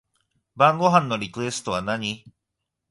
[0.55, 2.23] 晩ご飯のリクエストは何